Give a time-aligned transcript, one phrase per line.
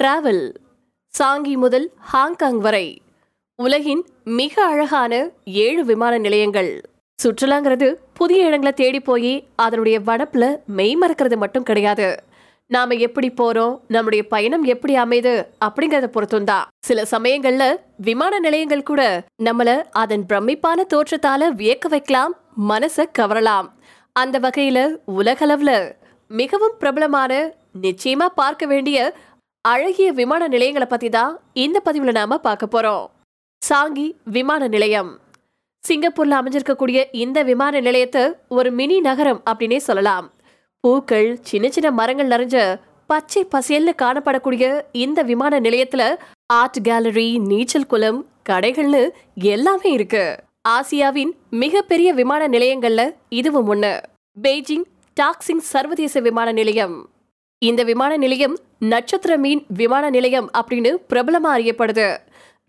[0.00, 0.42] Travel
[1.14, 3.02] Changi முதல் Hong Kong வரை.
[3.58, 5.12] உலகின் மிக அழகான
[5.44, 6.70] ஏழு விமான நிலையங்கள்.
[7.18, 12.08] சுற்றுலாங்கிறது புதிய இடங்களை தேடி போய் அதனுடைய வடப்பில் மெய் மறக்கிறது மட்டும் கிடையாது.
[12.66, 19.24] நாம எப்படி போறோம் நம்முடைய பயணம் எப்படி அமையுது அப்படிங்கறத பொறுத்தும் தான் சில சமயங்கள்ல விமான நிலையங்கள் கூட
[19.44, 22.34] நம்மள அதன் பிரமிப்பான தோற்றத்தால வியக்க வைக்கலாம்
[22.68, 23.68] மனசை கவரலாம்.
[24.12, 24.78] அந்த வகையில
[25.18, 25.94] உலகளவுல
[26.30, 27.32] மிகவும் பிரபலமான
[27.82, 28.98] நிச்சயமா பார்க்க வேண்டிய
[29.70, 33.04] அழகிய விமான நிலையங்களை பத்தி தான் இந்த பதிவுல நாம பார்க்க போறோம்.
[33.62, 35.18] சாங்கி விமான நிலையம்.
[35.88, 40.30] சிங்கப்பூர்ல அமைஞ்சிருக்கக்கூடிய இந்த விமான நிலையத்தை ஒரு மினி நகரம் அப்படின்னே சொல்லலாம்.
[40.80, 46.16] பூக்கள் சின்ன சின்ன மரங்கள் நிறைஞ்ச பச்சை பசேல்னு காணப்படக்கூடிய இந்த விமான நிலையத்துல
[46.52, 49.02] ஆர்ட் கேலரி நீச்சல் குளம் கடைகள்னு
[49.34, 50.24] எல்லாமே இருக்கு.
[50.68, 53.92] ஆசியாவின் மிகப்பெரிய விமான நிலையங்கள்ல இதுவும் ஒண்ணு.
[54.42, 54.86] பெய்ஜிங்
[55.20, 56.96] டாக்ஸிங் சர்வதேச விமான நிலையம்.
[57.58, 62.18] இந்த விமான நிலையம் நட்சத்திர மீன் விமான நிலையம் அப்படின்னு பிரபலமா அறியப்படுது.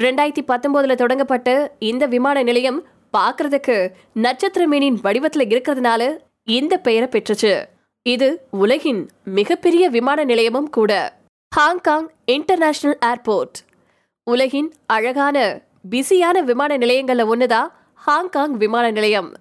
[0.04, 2.86] ரெண்டாயிரத்தி பத்தொன்பதுல தொடங்கப்பட்ட இந்த விமான நிலையம்
[3.18, 7.64] பார்க்கறதுக்கு நட்சத்திர மீனின் வடிவத்துல இருக்கிறதுனால இந்த பெயரை பெற்றுச்சு.
[8.02, 11.18] இது உலகின் மிகப்பெரிய விமான நிலையமும் கூட.
[11.56, 13.66] Hong Kong international airport.
[14.24, 19.34] உலகின் அழகான பிஸியான விமான நிலையங்கள்ல ஒண்ணுதான் ஹாங்காங் விமான நிலையம்.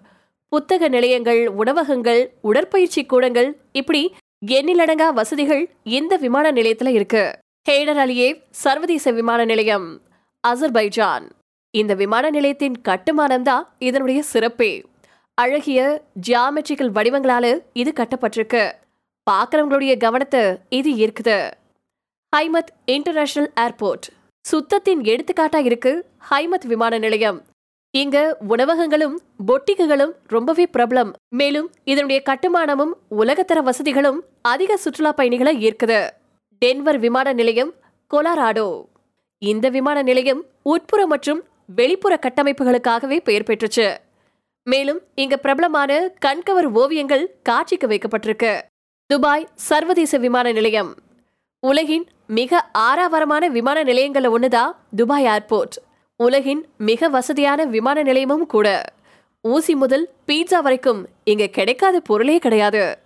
[0.49, 7.39] புத்தக நிலையங்கள் உணவகங்கள் உடற்பயிற்சி கூடங்கள் இப்படி எண்ணிலடங்கா வசதிகள் இந்த விமான நிலையத்துல இருக்கு.
[7.71, 10.01] ஹேடர் அலியேவ் சர்வதேச விமான நிலையம்
[10.49, 11.31] அசர்பைஜான்.
[11.71, 14.85] இந்த விமான நிலையத்தின் கட்டுமானம் தான் இதனுடைய சிறப்பே.
[15.35, 18.73] அழகிய ஜியாமெட்ரிக்கல் வடிவங்களால இது கட்டப்பட்டிருக்கு.
[19.31, 21.51] பார்க்குறவங்களுடைய கவனத்தை இது ஈர்க்குது.
[22.37, 24.07] Hamad international airport.
[24.53, 27.45] சுத்தத்தின் எடுத்துக்காட்டா இருக்கு ஹைமத் விமான நிலையம்.
[27.97, 31.13] இங்க உணவகங்களும் பொட்டிக்குகளும் ரொம்பவே பிரபலம்.
[31.29, 36.11] மேலும் இதனுடைய கட்டுமானமும் உலகத்தர வசதிகளும் அதிக சுற்றுலா பயணிகளை ஈர்க்குது.
[36.65, 37.75] டென்வர் விமான நிலையம்
[38.15, 38.85] கொலாராடோ.
[39.39, 41.45] இந்த விமான நிலையம் உட்புற மற்றும்
[41.77, 43.97] வெளிப்புற கட்டமைப்புகளுக்காகவே பெயர் பெற்றுச்சு.
[44.65, 48.63] மேலும் இங்க பிரபலமான கண்கவர் ஓவியங்கள் காட்சிக்கு வைக்கப்பட்டிருக்கு.
[49.07, 50.95] துபாய் சர்வதேச விமான நிலையம்.
[51.61, 55.77] உலகின் மிக ஆறாவரமான விமான நிலையங்கள்ல ஒண்ணுதான் துபாய் ஏர்போர்ட்.
[56.19, 58.85] உலகின் மிக வசதியான விமான நிலையமும் கூட.
[59.41, 62.99] ஊசி முதல் பீட்சா வரைக்கும் இங்க கிடைக்காத பொருளே கிடையாது.